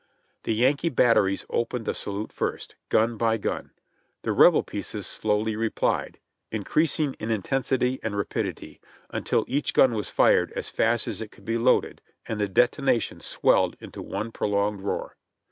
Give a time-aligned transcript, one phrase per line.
[0.45, 3.69] The Yankee batteries opened the salute first, gun by gun.
[4.23, 6.17] The rebel pieces slowly replied,
[6.51, 11.45] increasing in intensity and rapidity, until each gun was fired as fast as it could
[11.45, 15.17] be loaded, and the detonations swelled into one prolonged roar.